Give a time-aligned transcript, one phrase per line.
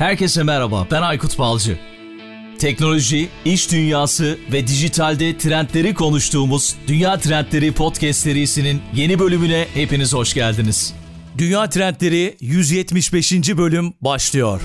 [0.00, 1.78] Herkese merhaba, ben Aykut Balcı.
[2.58, 10.34] Teknoloji, iş dünyası ve dijitalde trendleri konuştuğumuz Dünya Trendleri Podcast serisinin yeni bölümüne hepiniz hoş
[10.34, 10.94] geldiniz.
[11.38, 13.32] Dünya Trendleri 175.
[13.32, 14.60] bölüm başlıyor.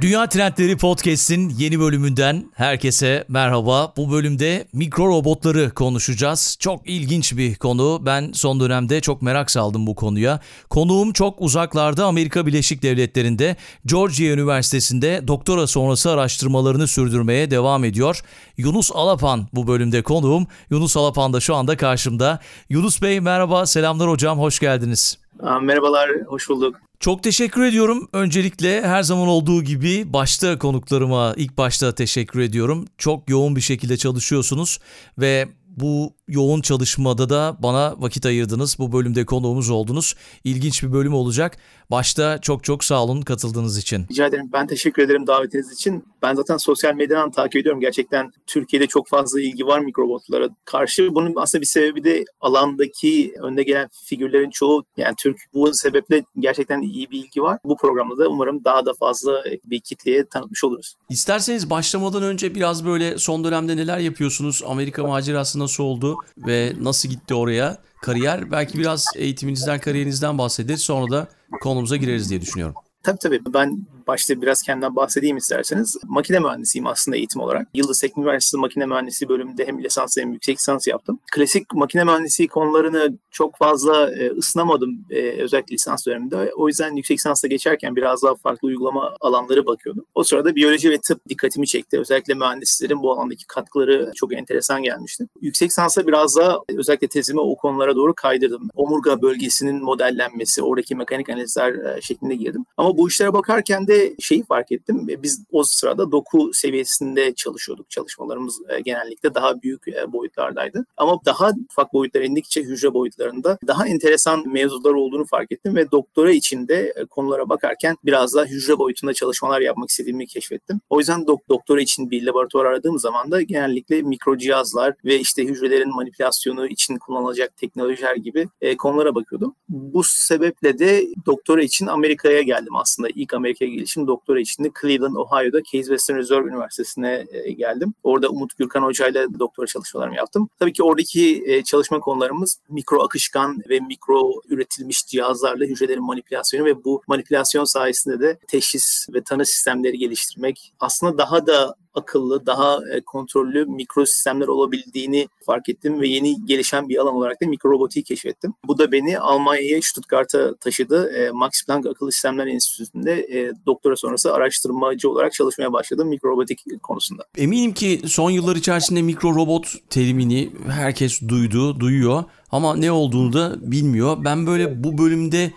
[0.00, 3.92] Dünya Trendleri Podcast'in yeni bölümünden herkese merhaba.
[3.96, 6.56] Bu bölümde mikro robotları konuşacağız.
[6.60, 8.02] Çok ilginç bir konu.
[8.06, 10.40] Ben son dönemde çok merak saldım bu konuya.
[10.70, 18.20] Konuğum çok uzaklarda Amerika Birleşik Devletleri'nde Georgia Üniversitesi'nde doktora sonrası araştırmalarını sürdürmeye devam ediyor.
[18.56, 20.46] Yunus Alapan bu bölümde konuğum.
[20.70, 22.40] Yunus Alapan da şu anda karşımda.
[22.68, 25.18] Yunus Bey merhaba, selamlar hocam, hoş geldiniz.
[25.62, 26.85] Merhabalar, hoş bulduk.
[27.00, 28.08] Çok teşekkür ediyorum.
[28.12, 32.86] Öncelikle her zaman olduğu gibi başta konuklarıma ilk başta teşekkür ediyorum.
[32.98, 34.78] Çok yoğun bir şekilde çalışıyorsunuz
[35.18, 38.76] ve bu yoğun çalışmada da bana vakit ayırdınız.
[38.78, 40.14] Bu bölümde konuğumuz oldunuz.
[40.44, 41.58] İlginç bir bölüm olacak.
[41.90, 44.06] Başta çok çok sağ olun katıldığınız için.
[44.10, 44.50] Rica ederim.
[44.52, 46.04] Ben teşekkür ederim davetiniz için.
[46.22, 47.80] Ben zaten sosyal medyadan takip ediyorum.
[47.80, 51.14] Gerçekten Türkiye'de çok fazla ilgi var mikrobotlara karşı.
[51.14, 56.80] Bunun aslında bir sebebi de alandaki önde gelen figürlerin çoğu yani Türk bu sebeple gerçekten
[56.80, 57.58] iyi bir ilgi var.
[57.64, 60.94] Bu programda da umarım daha da fazla bir kitleye tanıtmış oluruz.
[61.08, 64.62] İsterseniz başlamadan önce biraz böyle son dönemde neler yapıyorsunuz?
[64.66, 67.78] Amerika macerası nasıl oldu ve nasıl gitti oraya?
[68.02, 70.80] Kariyer belki biraz eğitiminizden, kariyerinizden bahsederiz.
[70.80, 71.28] Sonra da
[71.60, 72.74] konumuza gireriz diye düşünüyorum.
[73.02, 73.40] Tabii tabii.
[73.54, 75.96] Ben başta biraz kendimden bahsedeyim isterseniz.
[76.04, 77.68] Makine mühendisiyim aslında eğitim olarak.
[77.74, 81.18] Yıldız Teknik Üniversitesi Makine Mühendisliği bölümünde hem lisans hem yüksek lisans yaptım.
[81.32, 86.52] Klasik makine mühendisliği konularını çok fazla e, ısınamadım e, özellikle lisans döneminde.
[86.56, 90.04] O yüzden yüksek lisansa geçerken biraz daha farklı uygulama alanları bakıyordum.
[90.14, 92.00] O sırada biyoloji ve tıp dikkatimi çekti.
[92.00, 95.26] Özellikle mühendislerin bu alandaki katkıları çok enteresan gelmişti.
[95.40, 98.68] Yüksek lisansa biraz daha özellikle tezimi o konulara doğru kaydırdım.
[98.74, 102.64] Omurga bölgesinin modellenmesi, oradaki mekanik analizler e, şeklinde girdim.
[102.76, 105.06] Ama bu işlere bakarken de de şeyi fark ettim.
[105.22, 107.90] Biz o sırada doku seviyesinde çalışıyorduk.
[107.90, 110.86] Çalışmalarımız e, genellikle daha büyük e, boyutlardaydı.
[110.96, 116.30] Ama daha ufak boyutlara indikçe hücre boyutlarında daha enteresan mevzular olduğunu fark ettim ve doktora
[116.30, 120.80] içinde e, konulara bakarken biraz daha hücre boyutunda çalışmalar yapmak istediğimi keşfettim.
[120.90, 125.44] O yüzden dok- doktora için bir laboratuvar aradığım zaman da genellikle mikro cihazlar ve işte
[125.44, 129.54] hücrelerin manipülasyonu için kullanılacak teknolojiler gibi konulara bakıyordum.
[129.68, 133.08] Bu sebeple de doktora için Amerika'ya geldim aslında.
[133.14, 137.94] İlk Amerika'ya gelişim doktora için Cleveland, Ohio'da Case Western Reserve Üniversitesi'ne e, geldim.
[138.02, 140.48] Orada Umut Gürkan Hoca ile doktora çalışmalarımı yaptım.
[140.58, 146.84] Tabii ki oradaki e, çalışma konularımız mikro akışkan ve mikro üretilmiş cihazlarla hücrelerin manipülasyonu ve
[146.84, 150.72] bu manipülasyon sayesinde de teşhis ve tanı sistemleri geliştirmek.
[150.80, 156.88] Aslında daha da akıllı, daha e, kontrollü mikro sistemler olabildiğini fark ettim ve yeni gelişen
[156.88, 158.54] bir alan olarak da mikro robotiği keşfettim.
[158.66, 161.12] Bu da beni Almanya'ya, Stuttgart'a taşıdı.
[161.12, 166.82] E, Max Planck Akıllı Sistemler Enstitüsü'nde e, doktora sonrası araştırmacı olarak çalışmaya başladım mikro robotik
[166.82, 167.24] konusunda.
[167.36, 173.56] Eminim ki son yıllar içerisinde mikro robot terimini herkes duydu, duyuyor ama ne olduğunu da
[173.60, 174.24] bilmiyor.
[174.24, 175.52] Ben böyle bu bölümde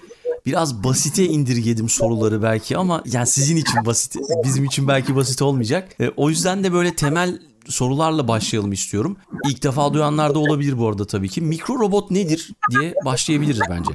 [0.50, 5.96] biraz basite indirgedim soruları belki ama yani sizin için basit, bizim için belki basit olmayacak.
[6.02, 9.18] E, o yüzden de böyle temel sorularla başlayalım istiyorum.
[9.50, 11.42] İlk defa duyanlar da olabilir bu arada tabii ki.
[11.42, 13.92] Mikro robot nedir diye başlayabiliriz bence.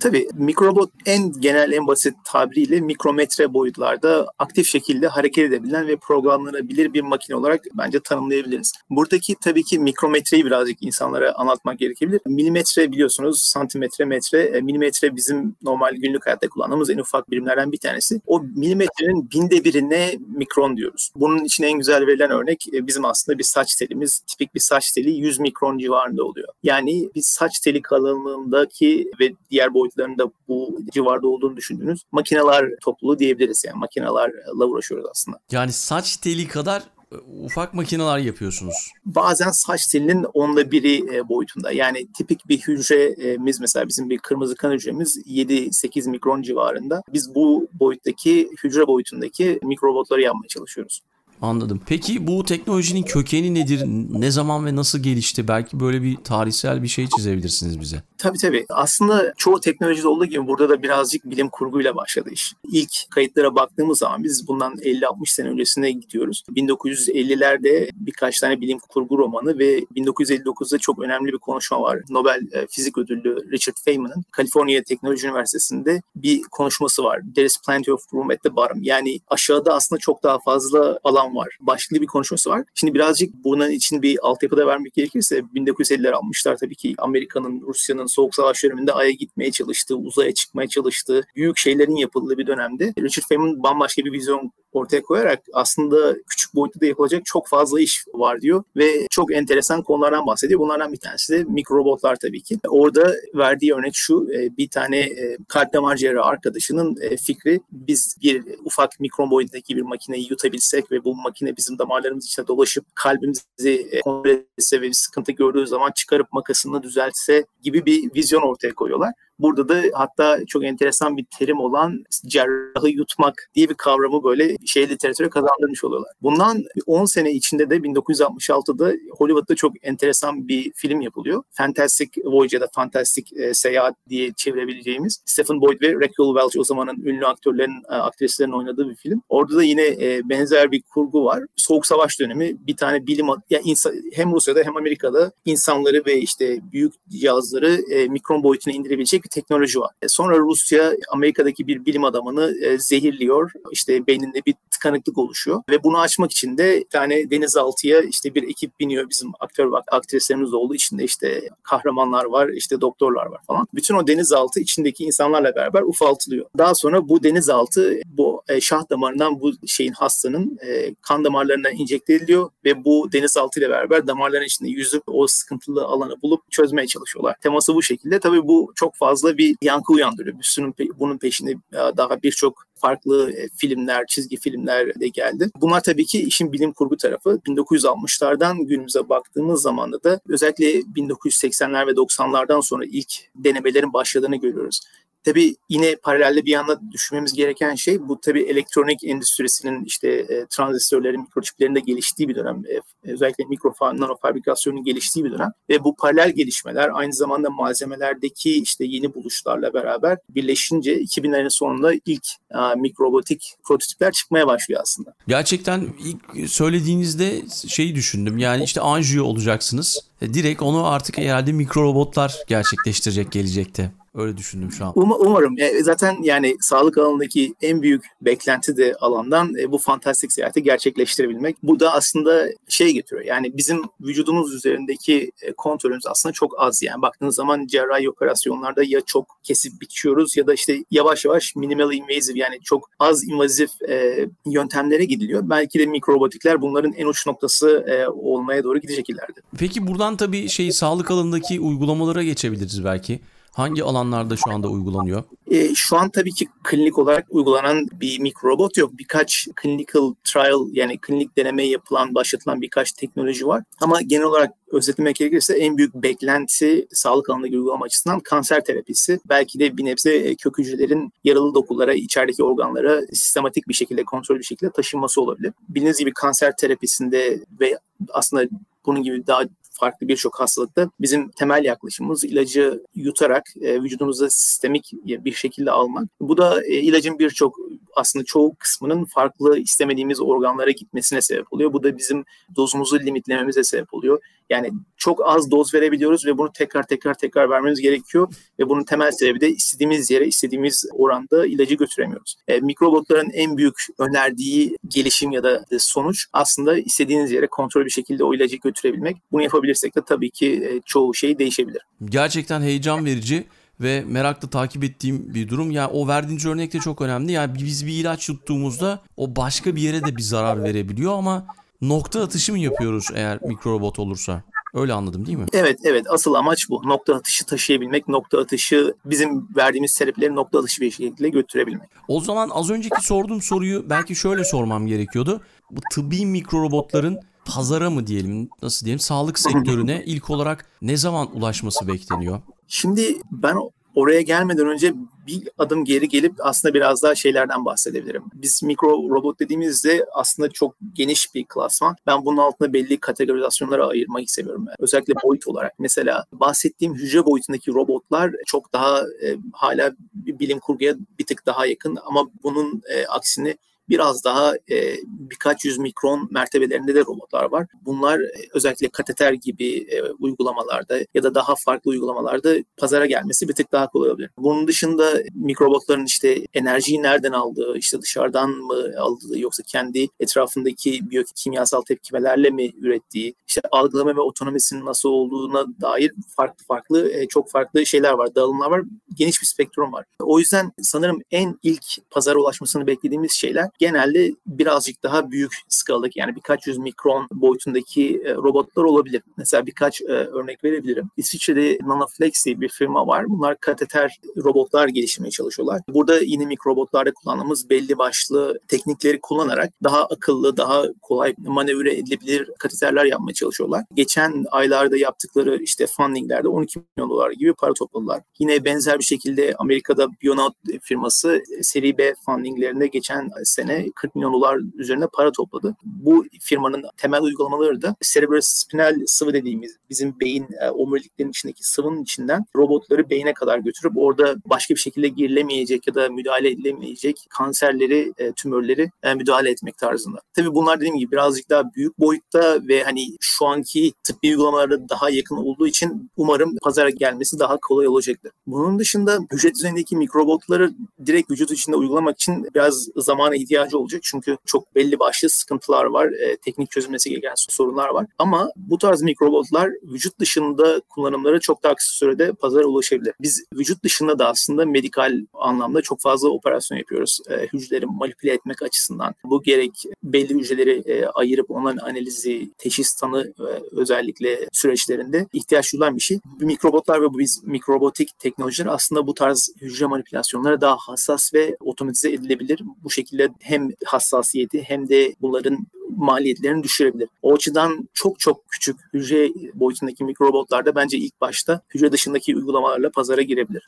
[0.00, 6.94] Tabii mikrobot en genel en basit tabiriyle mikrometre boyutlarda aktif şekilde hareket edebilen ve programlanabilir
[6.94, 8.72] bir makine olarak bence tanımlayabiliriz.
[8.90, 12.20] Buradaki tabii ki mikrometreyi birazcık insanlara anlatmak gerekebilir.
[12.26, 14.42] Milimetre biliyorsunuz santimetre metre.
[14.42, 18.20] E, milimetre bizim normal günlük hayatta kullandığımız en ufak birimlerden bir tanesi.
[18.26, 21.10] O milimetrenin binde birine mikron diyoruz.
[21.16, 24.18] Bunun için en güzel verilen örnek e, bizim aslında bir saç telimiz.
[24.18, 26.48] Tipik bir saç teli 100 mikron civarında oluyor.
[26.62, 33.18] Yani bir saç teli kalınlığındaki ve diğer boyut boyutlarında bu civarda olduğunu düşündüğünüz makineler topluluğu
[33.18, 33.64] diyebiliriz.
[33.66, 35.38] Yani makinelerle uğraşıyoruz aslında.
[35.50, 38.90] Yani saç teli kadar e, ufak makineler yapıyorsunuz.
[39.04, 41.72] Bazen saç telinin onda biri e, boyutunda.
[41.72, 47.02] Yani tipik bir hücremiz mesela bizim bir kırmızı kan hücremiz 7-8 mikron civarında.
[47.12, 51.00] Biz bu boyuttaki hücre boyutundaki mikrobotları yapmaya çalışıyoruz.
[51.42, 51.80] Anladım.
[51.86, 53.82] Peki bu teknolojinin kökeni nedir?
[54.10, 55.48] Ne zaman ve nasıl gelişti?
[55.48, 58.02] Belki böyle bir tarihsel bir şey çizebilirsiniz bize.
[58.18, 58.66] Tabii tabii.
[58.68, 62.54] Aslında çoğu teknolojide olduğu gibi burada da birazcık bilim kurguyla başladı iş.
[62.72, 66.44] İlk kayıtlara baktığımız zaman biz bundan 50-60 sene öncesine gidiyoruz.
[66.56, 71.98] 1950'lerde birkaç tane bilim kurgu romanı ve 1959'da çok önemli bir konuşma var.
[72.10, 77.20] Nobel e, Fizik Ödüllü Richard Feynman'ın Kaliforniya Teknoloji Üniversitesi'nde bir konuşması var.
[77.34, 78.82] There is plenty of room at the bottom.
[78.82, 81.56] Yani aşağıda aslında çok daha fazla alan falan var.
[81.60, 82.64] Başlıklı bir konuşması var.
[82.74, 88.34] Şimdi birazcık bunun için bir altyapıda vermek gerekirse 1950'ler almışlar tabii ki Amerika'nın, Rusya'nın soğuk
[88.34, 93.62] savaş döneminde Ay'a gitmeye çalıştığı, uzaya çıkmaya çalıştığı, büyük şeylerin yapıldığı bir dönemde Richard Feynman
[93.62, 98.64] bambaşka bir vizyon ortaya koyarak aslında küçük boyutta da yapılacak çok fazla iş var diyor
[98.76, 100.60] ve çok enteresan konulardan bahsediyor.
[100.60, 102.58] Bunlardan bir tanesi de mikrorobotlar tabii ki.
[102.68, 108.16] Orada verdiği örnek şu e, bir tane e, kalp damar cerrahı arkadaşının e, fikri biz
[108.22, 114.00] bir ufak mikron boyutundaki bir makineyi yutabilsek ve bu makine bizim damarlarımız içine dolaşıp kalbimizi
[114.04, 119.12] kontrol etse ve bir sıkıntı gördüğü zaman çıkarıp makasını düzeltse gibi bir vizyon ortaya koyuyorlar.
[119.40, 124.88] Burada da hatta çok enteresan bir terim olan cerrahı yutmak diye bir kavramı böyle şey
[124.88, 126.10] literatüre kazandırmış oluyorlar.
[126.22, 131.42] Bundan 10 sene içinde de 1966'da Hollywood'da çok enteresan bir film yapılıyor.
[131.50, 136.64] Fantastic Voyage ya da Fantastic e, Seyahat diye çevirebileceğimiz Stephen Boyd ve Raquel Welch o
[136.64, 139.22] zamanın ünlü aktörlerin, e, aktrislerin oynadığı bir film.
[139.28, 141.42] Orada da yine e, benzer bir kurgu var.
[141.56, 146.60] Soğuk Savaş dönemi bir tane bilim ya insan, hem Rusya'da hem Amerika'da insanları ve işte
[146.72, 149.90] büyük cihazları e, mikron boyutuna indirebilecek bir teknoloji var.
[150.02, 153.52] E, sonra Rusya Amerika'daki bir bilim adamını e, zehirliyor.
[153.70, 158.42] İşte beyninde bir tıkanıklık oluşuyor ve bunu açmak için de bir tane denizaltıya işte bir
[158.42, 163.68] ekip biniyor bizim aktör aktrislerimiz de olduğu içinde işte kahramanlar var, işte doktorlar var falan.
[163.74, 166.46] Bütün o denizaltı içindeki insanlarla beraber ufaltılıyor.
[166.58, 170.58] Daha sonra bu denizaltı bu e, şah damarından bu şeyin hastanın
[171.02, 176.22] kan damarlarına injekte ediliyor ve bu denizaltı ile beraber damarların içinde yüzüp o sıkıntılı alanı
[176.22, 177.36] bulup çözmeye çalışıyorlar.
[177.42, 178.20] Teması bu şekilde.
[178.20, 180.36] Tabii bu çok fazla bir yankı uyandırıyor.
[180.58, 185.50] Bunun, bunun peşinde daha birçok farklı e, filmler, çizgi filmler de geldi.
[185.60, 187.40] Bunlar tabii ki işin bilim kurgu tarafı.
[187.46, 194.80] 1960'lardan günümüze baktığımız zaman da özellikle 1980'ler ve 90'lardan sonra ilk denemelerin başladığını görüyoruz.
[195.24, 201.20] Tabii yine paralelde bir yanda düşünmemiz gereken şey bu tabii elektronik endüstrisinin işte e, transistörlerin,
[201.20, 202.62] mikroçiplerin de geliştiği bir dönem.
[202.66, 202.80] E,
[203.12, 205.52] özellikle mikro nanofabrikasyonun geliştiği bir dönem.
[205.68, 212.26] Ve bu paralel gelişmeler aynı zamanda malzemelerdeki işte yeni buluşlarla beraber birleşince 2000'lerin sonunda ilk
[212.50, 215.14] e, mikrobotik prototipler çıkmaya başlıyor aslında.
[215.28, 218.38] Gerçekten ilk söylediğinizde şeyi düşündüm.
[218.38, 219.98] Yani işte anjiyo olacaksınız.
[220.22, 223.90] E, direkt onu artık herhalde mikro robotlar gerçekleştirecek gelecekte.
[224.14, 224.92] Öyle düşündüm şu an.
[224.94, 225.54] Um, umarım.
[225.58, 231.56] E, zaten yani sağlık alanındaki en büyük beklenti de alandan e, bu fantastik seyahati gerçekleştirebilmek.
[231.62, 233.26] Bu da aslında şey getiriyor.
[233.26, 236.82] Yani bizim vücudumuz üzerindeki e, kontrolümüz aslında çok az.
[236.82, 241.92] Yani baktığınız zaman cerrahi operasyonlarda ya çok kesip biçiyoruz ya da işte yavaş yavaş minimal
[241.92, 245.42] invasive yani çok az invazif e, yöntemlere gidiliyor.
[245.50, 249.40] Belki de mikrorobotikler bunların en uç noktası e, olmaya doğru gidecek ileride.
[249.58, 253.20] Peki buradan tabii şey sağlık alanındaki uygulamalara geçebiliriz belki.
[253.52, 255.22] Hangi alanlarda şu anda uygulanıyor?
[255.50, 258.98] E, şu an tabii ki klinik olarak uygulanan bir mikrorobot yok.
[258.98, 263.62] Birkaç clinical trial yani klinik deneme yapılan, başlatılan birkaç teknoloji var.
[263.80, 269.20] Ama genel olarak özetlemek gerekirse en büyük beklenti sağlık alanındaki uygulama açısından kanser terapisi.
[269.28, 274.38] Belki de bir nebze e, kök hücrelerin yaralı dokulara, içerideki organlara sistematik bir şekilde, kontrol
[274.38, 275.52] bir şekilde taşınması olabilir.
[275.68, 278.44] Bildiğiniz gibi kanser terapisinde ve aslında
[278.86, 285.32] bunun gibi daha farklı birçok hastalıkta bizim temel yaklaşımımız ilacı yutarak e, vücudumuza sistemik bir
[285.32, 286.08] şekilde almak.
[286.20, 287.56] Bu da e, ilacın birçok
[287.96, 291.72] aslında çoğu kısmının farklı istemediğimiz organlara gitmesine sebep oluyor.
[291.72, 292.24] Bu da bizim
[292.56, 294.22] dozumuzu limitlememize sebep oluyor.
[294.50, 299.10] Yani çok az doz verebiliyoruz ve bunu tekrar tekrar tekrar vermemiz gerekiyor ve bunun temel
[299.10, 302.36] sebebi de istediğimiz yere istediğimiz oranda ilacı götüremiyoruz.
[302.48, 308.24] E, mikrobotların en büyük önerdiği gelişim ya da sonuç aslında istediğiniz yere kontrol bir şekilde
[308.24, 309.16] o ilacı götürebilmek.
[309.32, 311.82] Bunu yapabilirsek de tabii ki e, çoğu şey değişebilir.
[312.04, 313.44] Gerçekten heyecan verici
[313.80, 315.70] ve merakla takip ettiğim bir durum.
[315.70, 317.32] Yani o verdiğiniz örnek de çok önemli.
[317.32, 321.46] Yani biz bir ilaç yuttuğumuzda o başka bir yere de bir zarar verebiliyor ama
[321.80, 324.42] nokta atışı mı yapıyoruz eğer mikrorobot olursa?
[324.74, 325.46] Öyle anladım değil mi?
[325.52, 326.82] Evet evet asıl amaç bu.
[326.88, 331.88] Nokta atışı taşıyabilmek, nokta atışı bizim verdiğimiz terapileri nokta atışı bir şekilde götürebilmek.
[332.08, 335.40] O zaman az önceki sorduğum soruyu belki şöyle sormam gerekiyordu.
[335.70, 341.88] Bu tıbbi mikrorobotların pazara mı diyelim nasıl diyelim sağlık sektörüne ilk olarak ne zaman ulaşması
[341.88, 342.40] bekleniyor?
[342.68, 343.56] Şimdi ben
[343.94, 344.94] oraya gelmeden önce
[345.26, 348.22] bir adım geri gelip aslında biraz daha şeylerden bahsedebilirim.
[348.34, 351.96] Biz mikro robot dediğimizde aslında çok geniş bir klasman.
[352.06, 354.66] Ben bunun altında belli kategorizasyonlara ayırmak seviyorum.
[354.78, 355.72] Özellikle boyut olarak.
[355.78, 361.98] Mesela bahsettiğim hücre boyutundaki robotlar çok daha e, hala bilim kurguya bir tık daha yakın
[362.06, 363.56] ama bunun e, aksine
[363.90, 367.66] biraz daha e, birkaç yüz mikron mertebelerinde de robotlar var.
[367.84, 373.54] Bunlar e, özellikle kateter gibi e, uygulamalarda ya da daha farklı uygulamalarda pazara gelmesi bir
[373.54, 374.30] tık daha kolay olabilir.
[374.38, 381.82] Bunun dışında mikrobotların işte enerjiyi nereden aldığı, işte dışarıdan mı aldığı yoksa kendi etrafındaki biyokimyasal
[381.82, 387.86] tepkimelerle mi ürettiği, işte algılama ve otonomisinin nasıl olduğuna dair farklı farklı e, çok farklı
[387.86, 388.82] şeyler var, dağılımlar var.
[389.14, 390.04] Geniş bir spektrum var.
[390.20, 396.36] O yüzden sanırım en ilk pazara ulaşmasını beklediğimiz şeyler genelde birazcık daha büyük skaladaki yani
[396.36, 399.22] birkaç yüz mikron boyutundaki e, robotlar olabilir.
[399.36, 401.10] Mesela birkaç e, örnek verebilirim.
[401.16, 403.24] İsviçre'de Nanoflex diye bir firma var.
[403.28, 405.80] Bunlar kateter robotlar geliştirmeye çalışıyorlar.
[405.88, 413.04] Burada yine mikrobotlarda kullandığımız belli başlı teknikleri kullanarak daha akıllı, daha kolay manevre edilebilir kateterler
[413.04, 413.84] yapmaya çalışıyorlar.
[413.94, 418.22] Geçen aylarda yaptıkları işte fundinglerde 12 milyon dolar gibi para topladılar.
[418.38, 424.58] Yine benzer bir şekilde Amerika'da Bionaut firması seri B fundinglerinde geçen sene 40 milyon dolar
[424.74, 425.76] üzerine para topladı.
[425.84, 432.44] Bu firmanın temel uygulamaları da cerebrospinal sıvı dediğimiz bizim beyin e, omuriliklerin içindeki sıvının içinden
[432.56, 438.32] robotları beyne kadar götürüp orada başka bir şekilde girilemeyecek ya da müdahale edilemeyecek kanserleri, e,
[438.32, 440.20] tümörleri e, müdahale etmek tarzında.
[440.32, 445.10] Tabii bunlar dediğim gibi birazcık daha büyük boyutta ve hani şu anki tıbbi uygulamalara daha
[445.10, 448.32] yakın olduğu için umarım pazara gelmesi daha kolay olacaktır.
[448.46, 450.72] Bunun dışında hücre düzeyindeki mikrobotları
[451.06, 454.00] direkt vücut içinde uygulamak için biraz zamana ihtiyacı olacak.
[454.04, 456.06] Çünkü çok belli başlı sıkıntılar var.
[456.06, 458.06] E, teknik çözülmesi gereken sorunlar var.
[458.18, 463.14] Ama bu tarz mikrobotlar vücut dışında kullanımları çok daha kısa sürede pazara ulaşabilir.
[463.20, 467.20] Biz vücut dışında da aslında medikal anlamda çok fazla operasyon yapıyoruz.
[467.30, 469.14] E, hücreleri manipüle etmek açısından.
[469.24, 475.96] Bu gerek belli hücreleri e, ayırıp onların analizi, teşhis tanı e, özellikle süreçlerinde ihtiyaç duyulan
[475.96, 476.20] bir şey.
[476.40, 482.12] Mikrobotlar ve bu biz mikrobotik teknolojiler aslında bu tarz hücre manipülasyonlara daha hassas ve otomatize
[482.12, 482.62] edilebilir.
[482.84, 485.66] Bu şekilde hem hassasiyeti hem de bunların
[485.96, 487.08] maliyetlerini düşürebilir.
[487.22, 492.90] O açıdan çok çok küçük hücre boyutundaki mikrobotlar da bence ilk başta hücre dışındaki uygulamalarla
[492.90, 493.66] pazara girebilir.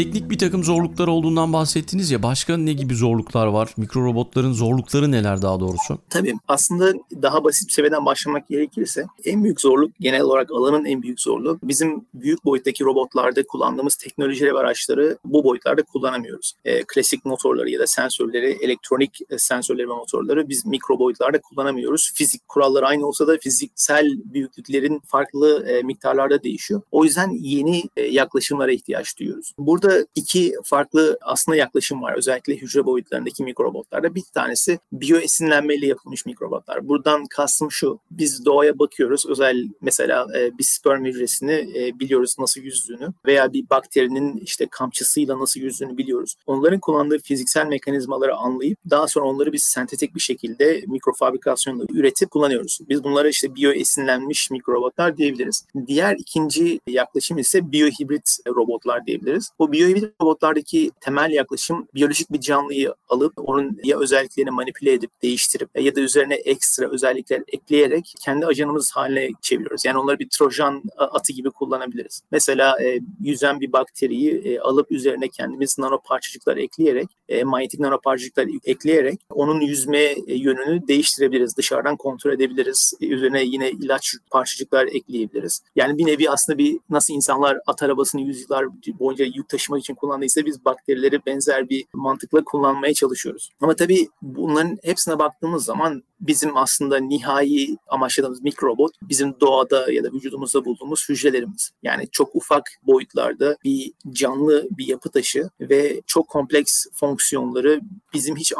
[0.00, 3.74] Teknik bir takım zorluklar olduğundan bahsettiniz ya başka ne gibi zorluklar var?
[3.76, 5.98] Mikro robotların zorlukları neler daha doğrusu?
[6.10, 6.92] Tabii aslında
[7.22, 11.58] daha basit bir seviyeden başlamak gerekirse en büyük zorluk genel olarak alanın en büyük zorluğu
[11.62, 16.52] bizim büyük boyuttaki robotlarda kullandığımız teknolojileri ve araçları bu boyutlarda kullanamıyoruz.
[16.64, 22.12] E, klasik motorları ya da sensörleri, elektronik e, sensörleri ve motorları biz mikro boyutlarda kullanamıyoruz.
[22.14, 26.82] Fizik kuralları aynı olsa da fiziksel büyüklüklerin farklı e, miktarlarda değişiyor.
[26.90, 29.52] O yüzden yeni e, yaklaşımlara ihtiyaç duyuyoruz.
[29.58, 32.14] Burada Burada iki farklı aslında yaklaşım var.
[32.16, 34.14] Özellikle hücre boyutlarındaki mikrobotlarda.
[34.14, 36.88] Bir tanesi biyoesinlenmeyle yapılmış mikrobotlar.
[36.88, 37.98] Buradan kastım şu.
[38.10, 39.26] Biz doğaya bakıyoruz.
[39.26, 45.38] Özel mesela e, bir sperm hücresini e, biliyoruz nasıl yüzdüğünü veya bir bakterinin işte kamçısıyla
[45.38, 46.34] nasıl yüzdüğünü biliyoruz.
[46.46, 52.78] Onların kullandığı fiziksel mekanizmaları anlayıp daha sonra onları biz sentetik bir şekilde mikrofabrikasyonla üretip kullanıyoruz.
[52.88, 55.64] Biz bunlara işte biyoesinlenmiş mikrobotlar diyebiliriz.
[55.86, 59.50] Diğer ikinci yaklaşım ise biyohibrit robotlar diyebiliriz.
[59.58, 65.68] Bu biyohibrit robotlardaki temel yaklaşım biyolojik bir canlıyı alıp onun ya özelliklerini manipüle edip değiştirip
[65.80, 69.84] ya da üzerine ekstra özellikler ekleyerek kendi ajanımız haline çeviriyoruz.
[69.84, 72.22] Yani onları bir trojan atı gibi kullanabiliriz.
[72.30, 78.00] Mesela e, yüzen bir bakteriyi e, alıp üzerine kendimiz nano parçacıklar ekleyerek, e, manyetik nano
[78.00, 81.56] parçacıklar ekleyerek onun yüzme e, yönünü değiştirebiliriz.
[81.56, 82.94] Dışarıdan kontrol edebiliriz.
[83.00, 85.62] E, üzerine yine ilaç parçacıklar ekleyebiliriz.
[85.76, 88.66] Yani bir nevi aslında bir nasıl insanlar at arabasını yüzyıllar
[88.98, 93.50] boyunca yük taşımak için kullandıysa biz bakterileri benzer bir mantıkla kullanmaya çalışıyoruz.
[93.60, 100.12] Ama tabii bunların hepsine baktığımız zaman bizim aslında nihai amaçladığımız mikrobot bizim doğada ya da
[100.12, 101.70] vücudumuzda bulduğumuz hücrelerimiz.
[101.82, 107.80] Yani çok ufak boyutlarda bir canlı bir yapı taşı ve çok kompleks fonksiyonları
[108.14, 108.52] bizim hiç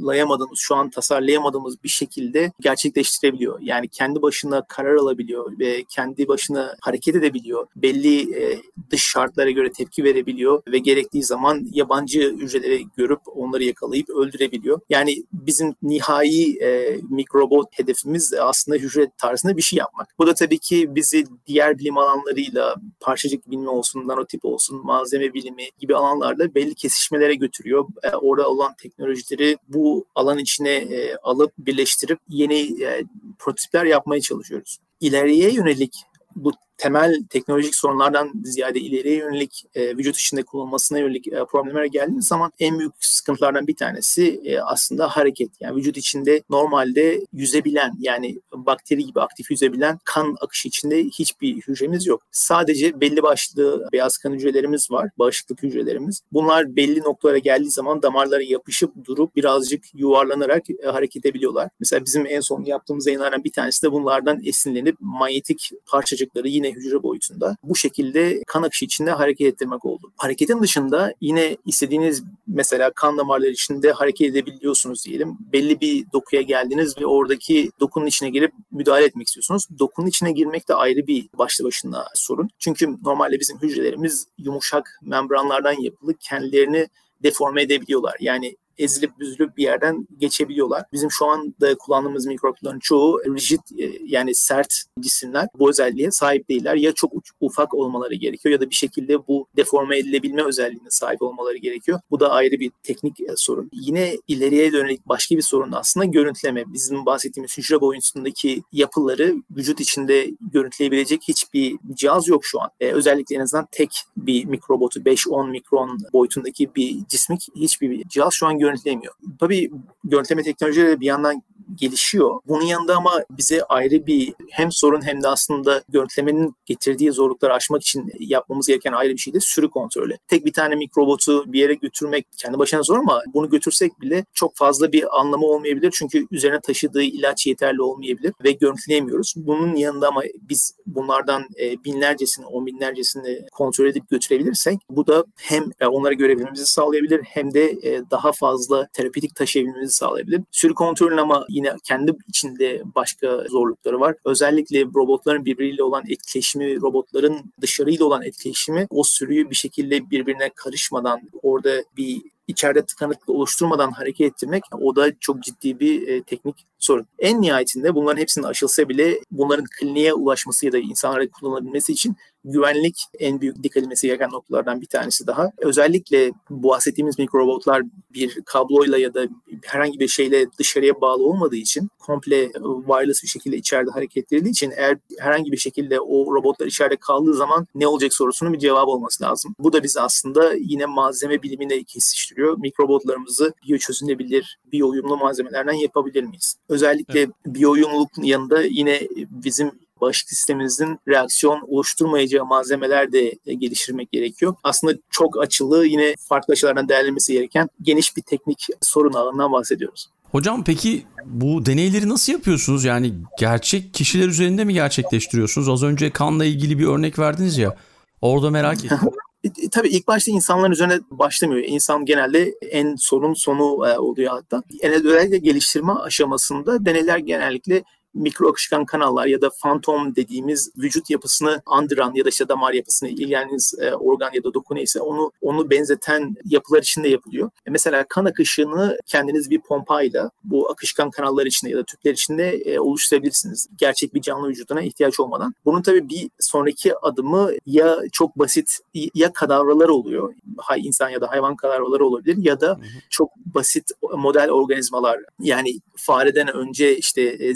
[0.00, 3.58] anlayamadığımız, şu an tasarlayamadığımız bir şekilde gerçekleştirebiliyor.
[3.60, 7.66] Yani kendi başına karar alabiliyor ve kendi başına hareket edebiliyor.
[7.76, 8.58] Belli e,
[8.90, 14.80] dış şartlara göre tepki verebiliyor ve gerektiği zaman yabancı hücreleri görüp onları yakalayıp öldürebiliyor.
[14.90, 20.08] Yani bizim nihai e, mikrobot hedefimiz aslında hücre tarzında bir şey yapmak.
[20.18, 25.64] Bu da tabii ki bizi diğer bilim alanlarıyla parçacık bilimi olsun, nanotip olsun, malzeme bilimi
[25.78, 27.86] gibi alanlarda belli kesişmelere götürüyor.
[28.02, 33.04] E, orada olan teknolojileri bu alan içine e, alıp birleştirip yeni e,
[33.38, 34.78] prototipler yapmaya çalışıyoruz.
[35.00, 35.94] İleriye yönelik
[36.36, 42.26] bu temel teknolojik sorunlardan ziyade ileriye yönelik e, vücut içinde kullanılmasına yönelik e, problemlere geldiğimiz
[42.26, 45.50] zaman en büyük sıkıntılardan bir tanesi e, aslında hareket.
[45.60, 52.06] Yani vücut içinde normalde yüzebilen yani bakteri gibi aktif yüzebilen kan akışı içinde hiçbir hücremiz
[52.06, 52.22] yok.
[52.30, 56.20] Sadece belli başlı beyaz kan hücrelerimiz var, bağışıklık hücrelerimiz.
[56.32, 61.68] Bunlar belli noktalara geldiği zaman damarlara yapışıp durup birazcık yuvarlanarak e, hareket edebiliyorlar.
[61.80, 67.02] Mesela bizim en son yaptığımız yayınlardan bir tanesi de bunlardan esinlenip manyetik parçacıkları yine hücre
[67.02, 70.12] boyutunda bu şekilde kan akışı içinde hareket ettirmek oldu.
[70.16, 75.38] Hareketin dışında yine istediğiniz mesela kan damarları içinde hareket edebiliyorsunuz diyelim.
[75.52, 79.66] Belli bir dokuya geldiniz ve oradaki dokunun içine girip müdahale etmek istiyorsunuz.
[79.78, 82.48] Dokunun içine girmek de ayrı bir başlı başına sorun.
[82.58, 86.88] Çünkü normalde bizim hücrelerimiz yumuşak membranlardan yapılı kendilerini
[87.22, 88.16] deforme edebiliyorlar.
[88.20, 90.82] Yani ezilip büzülüp bir yerden geçebiliyorlar.
[90.92, 96.74] Bizim şu anda kullandığımız mikropların çoğu rigid e, yani sert cisimler bu özelliğe sahip değiller.
[96.74, 101.56] Ya çok ufak olmaları gerekiyor ya da bir şekilde bu deforme edilebilme özelliğine sahip olmaları
[101.56, 102.00] gerekiyor.
[102.10, 103.70] Bu da ayrı bir teknik e, sorun.
[103.72, 106.64] Yine ileriye dönelik başka bir sorun da aslında görüntüleme.
[106.66, 112.70] Bizim bahsettiğimiz hücre boyutundaki yapıları vücut içinde görüntüleyebilecek hiçbir cihaz yok şu an.
[112.80, 118.46] Ee, özellikle en azından tek bir mikrobotu 5-10 mikron boyutundaki bir cismik hiçbir cihaz şu
[118.46, 119.14] an görüntülemiyor.
[119.40, 119.70] Tabii
[120.04, 121.42] görüntüleme teknolojileri bir yandan
[121.74, 122.40] gelişiyor.
[122.48, 127.82] Bunun yanında ama bize ayrı bir hem sorun hem de aslında görüntülemenin getirdiği zorlukları aşmak
[127.82, 130.16] için yapmamız gereken ayrı bir şey de sürü kontrolü.
[130.28, 134.56] Tek bir tane mikrobotu bir yere götürmek kendi başına zor ama bunu götürsek bile çok
[134.56, 135.94] fazla bir anlamı olmayabilir.
[135.98, 139.34] Çünkü üzerine taşıdığı ilaç yeterli olmayabilir ve görüntüleyemiyoruz.
[139.36, 145.64] Bunun yanında ama biz bunlardan e, binlercesini, on binlercesini kontrol edip götürebilirsek bu da hem
[145.80, 150.40] e, onları görebilmemizi sağlayabilir hem de e, daha fazla terapötik taşıyabilmemizi sağlayabilir.
[150.50, 154.14] Sürü kontrolün ama yine kendi içinde başka zorlukları var.
[154.24, 161.20] Özellikle robotların birbiriyle olan etkileşimi, robotların dışarıyla olan etkileşimi o sürüyü bir şekilde birbirine karışmadan
[161.42, 167.06] orada bir içeride tıkanıklık oluşturmadan hareket ettirmek o da çok ciddi bir e, teknik sorun.
[167.18, 172.16] En nihayetinde bunların hepsinin aşılsa bile bunların kliniğe ulaşması ya da insanlara kullanılabilmesi için
[172.46, 175.50] güvenlik en büyük dikkat edilmesi gereken noktalardan bir tanesi daha.
[175.58, 177.82] Özellikle bu bahsettiğimiz mikrorobotlar
[178.14, 179.26] bir kabloyla ya da
[179.64, 182.52] herhangi bir şeyle dışarıya bağlı olmadığı için komple
[182.86, 187.34] wireless bir şekilde içeride hareket edildiği için eğer herhangi bir şekilde o robotlar içeride kaldığı
[187.34, 189.54] zaman ne olacak sorusunun bir cevabı olması lazım.
[189.58, 192.58] Bu da bizi aslında yine malzeme bilimine kesiştiriyor.
[192.58, 196.56] Mikrobotlarımızı biyoçözünebilir, biyouyumlu malzemelerden yapabilir miyiz?
[196.76, 197.30] Özellikle evet.
[197.46, 204.54] biyouyumluluk yanında yine bizim bağışıklık sistemimizin reaksiyon oluşturmayacağı malzemeler de geliştirmek gerekiyor.
[204.62, 210.08] Aslında çok açılı yine farklı açılardan değerlenmesi gereken geniş bir teknik sorun alanından bahsediyoruz.
[210.32, 212.84] Hocam peki bu deneyleri nasıl yapıyorsunuz?
[212.84, 215.68] Yani gerçek kişiler üzerinde mi gerçekleştiriyorsunuz?
[215.68, 217.76] Az önce kanla ilgili bir örnek verdiniz ya.
[218.20, 218.98] Orada merak ettim.
[219.46, 221.64] E, tabii ilk başta insanların üzerine başlamıyor.
[221.66, 224.62] İnsan genelde en sorun sonu e, oluyor hatta.
[224.82, 227.84] Yani özellikle geliştirme aşamasında deneyler genellikle
[228.16, 233.08] mikro akışkan kanallar ya da fantom dediğimiz vücut yapısını andıran ya da işte damar yapısını
[233.08, 237.50] ilgilendiğiniz e, organ ya da doku neyse onu onu benzeten yapılar içinde yapılıyor.
[237.66, 242.50] E mesela kan akışını kendiniz bir pompayla bu akışkan kanallar içinde ya da tüpler içinde
[242.50, 243.68] e, oluşturabilirsiniz.
[243.78, 245.54] Gerçek bir canlı vücuduna ihtiyaç olmadan.
[245.64, 248.78] Bunun tabii bir sonraki adımı ya çok basit
[249.14, 250.34] ya kadavralar oluyor.
[250.58, 252.78] Hay insan ya da hayvan kadavraları olabilir ya da
[253.10, 257.54] çok basit model organizmalar yani fareden önce işte e,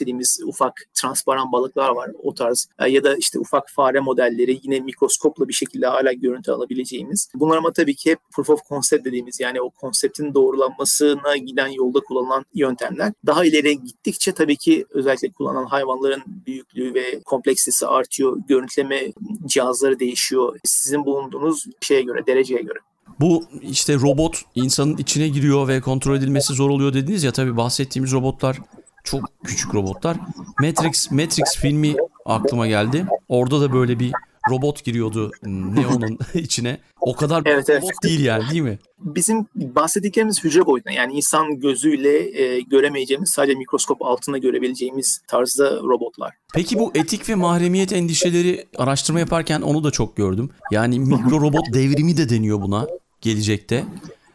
[0.00, 4.80] dediğimiz ufak transparan balıklar var o tarz e, ya da işte ufak fare modelleri yine
[4.80, 7.28] mikroskopla bir şekilde hala görüntü alabileceğimiz.
[7.34, 12.00] Bunlar ama tabii ki hep proof of concept dediğimiz yani o konseptin doğrulanmasına giden yolda
[12.00, 13.12] kullanılan yöntemler.
[13.26, 18.38] Daha ileri gittikçe tabii ki özellikle kullanılan hayvanların büyüklüğü ve kompleksitesi artıyor.
[18.48, 19.12] Görüntüleme
[19.46, 20.58] cihazları değişiyor.
[20.64, 22.78] Sizin bulunduğunuz şeye göre, dereceye göre.
[23.20, 28.12] Bu işte robot insanın içine giriyor ve kontrol edilmesi zor oluyor dediniz ya tabii bahsettiğimiz
[28.12, 28.58] robotlar
[29.04, 30.16] çok küçük robotlar.
[30.60, 33.06] Matrix Matrix filmi aklıma geldi.
[33.28, 34.12] Orada da böyle bir
[34.50, 36.78] robot giriyordu Neo'nun içine.
[37.00, 38.02] O kadar evet, robot evet.
[38.04, 38.78] değil yani değil mi?
[38.98, 46.34] Bizim bahsettiklerimiz hücre boyutunda yani insan gözüyle e, göremeyeceğimiz sadece mikroskop altında görebileceğimiz tarzda robotlar.
[46.54, 50.50] Peki bu etik ve mahremiyet endişeleri araştırma yaparken onu da çok gördüm.
[50.70, 52.86] Yani mikro robot devrimi de deniyor buna
[53.20, 53.84] gelecekte.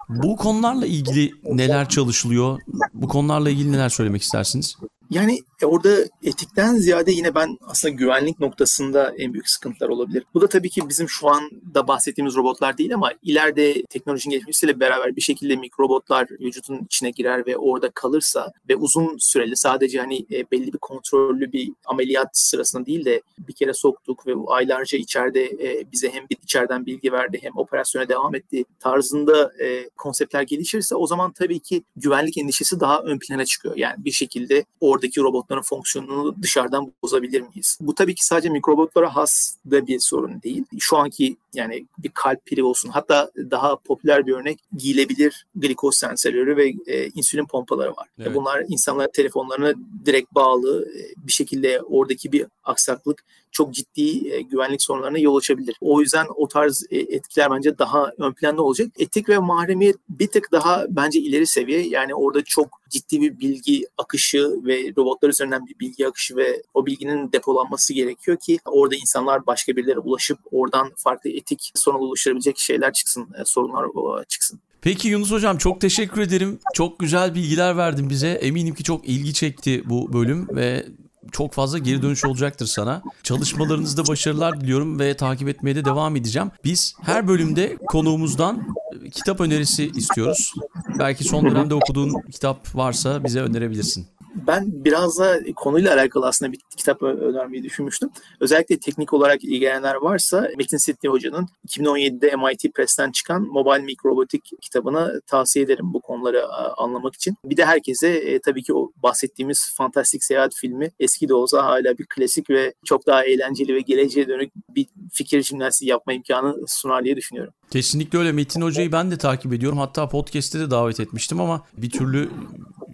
[0.10, 2.60] Bu konularla ilgili neler çalışılıyor?
[3.02, 4.76] Bu konularla ilgili neler söylemek istersiniz?
[5.10, 5.90] Yani e, orada
[6.24, 10.24] etikten ziyade yine ben aslında güvenlik noktasında en büyük sıkıntılar olabilir.
[10.34, 15.16] Bu da tabii ki bizim şu anda bahsettiğimiz robotlar değil ama ileride teknolojinin gelişmesiyle beraber
[15.16, 20.52] bir şekilde mikrobotlar vücudun içine girer ve orada kalırsa ve uzun süreli sadece hani e,
[20.52, 25.92] belli bir kontrollü bir ameliyat sırasında değil de bir kere soktuk ve aylarca içeride e,
[25.92, 29.52] bize hem bir içeriden bilgi verdi hem operasyona devam etti tarzında
[29.98, 33.78] konseptler gelişirse o zaman tabii ki güvenlik endişesi daha ön plana çıkıyor.
[33.78, 37.78] Yani bir şekilde oradaki robotların fonksiyonunu dışarıdan bozabilir miyiz?
[37.82, 40.64] Bu tabii ki sadece mikrobotlara has da bir sorun değil.
[40.80, 46.58] Şu anki yani bir kalp pili olsun hatta daha popüler bir örnek giyilebilir glikoz sensörleri
[46.58, 48.08] ve e, insülin pompaları var.
[48.20, 48.36] Evet.
[48.36, 49.74] Bunlar insanlar telefonlarına
[50.06, 55.76] direkt bağlı e, bir şekilde oradaki bir aksaklık çok ciddi e, güvenlik sorunlarına yol açabilir.
[55.82, 58.88] O yüzden o tarz e, etkiler bence daha ön planda olacak.
[59.00, 61.82] Etik ve mahremiyet bir tık daha bence ileri seviye.
[61.82, 66.86] Yani orada çok ciddi bir bilgi akışı ve robotlar üzerinden bir bilgi akışı ve o
[66.86, 72.94] bilginin depolanması gerekiyor ki orada insanlar başka birilere ulaşıp oradan farklı etik sorun oluşturabilecek şeyler
[72.94, 73.86] çıksın, e, sorunlar
[74.26, 74.60] çıksın.
[74.82, 76.60] Peki Yunus Hocam çok teşekkür ederim.
[76.74, 78.30] Çok güzel bilgiler verdin bize.
[78.30, 80.86] Eminim ki çok ilgi çekti bu bölüm ve
[81.32, 83.02] çok fazla geri dönüş olacaktır sana.
[83.24, 86.52] Çalışmalarınızda başarılar diliyorum ve takip etmeye de devam edeceğim.
[86.64, 88.76] Biz her bölümde konuğumuzdan
[89.12, 90.54] kitap önerisi istiyoruz.
[91.00, 94.08] Belki son dönemde okuduğun kitap varsa bize önerebilirsin.
[94.48, 98.10] Ben biraz da konuyla alakalı aslında bir kitap önermeyi düşünmüştüm.
[98.40, 105.22] Özellikle teknik olarak ilgilenenler varsa Metin Sidney Hoca'nın 2017'de MIT Press'ten çıkan Mobile Mikrobotik kitabını
[105.28, 106.48] tavsiye ederim bu konuları
[106.78, 107.36] anlamak için.
[107.46, 111.98] Bir de herkese e, tabii ki o bahsettiğimiz fantastik seyahat filmi eski de olsa hala
[111.98, 117.04] bir klasik ve çok daha eğlenceli ve geleceğe dönük bir fikir jimnastiği yapma imkanı sunar
[117.04, 117.54] diye düşünüyorum.
[117.72, 118.32] Kesinlikle öyle.
[118.32, 119.78] Metin Hoca'yı ben de takip ediyorum.
[119.78, 122.30] Hatta podcast'te de davet etmiştim ama bir türlü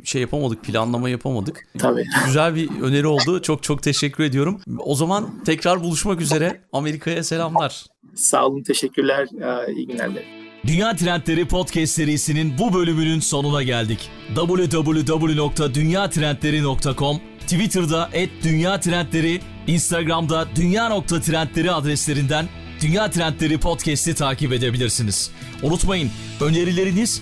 [0.06, 1.68] şey yapamadık, planlama yapamadık.
[1.80, 2.06] Tabii.
[2.26, 3.42] Güzel bir öneri oldu.
[3.42, 4.62] Çok çok teşekkür ediyorum.
[4.80, 6.62] O zaman tekrar buluşmak üzere.
[6.74, 7.86] Amerika'ya selamlar.
[8.16, 9.28] Sağ olun, teşekkürler.
[9.76, 10.28] İyi günler dilerim.
[10.68, 14.10] Dünya Trendleri Podcast serisinin bu bölümünün sonuna geldik.
[14.36, 18.10] www.dünyatrendleri.com Twitter'da
[18.44, 22.46] @dünyatrendleri, Instagram'da dünya.trendleri adreslerinden
[22.82, 25.32] Dünya Trendleri Podcast'i takip edebilirsiniz.
[25.64, 27.22] Unutmayın önerileriniz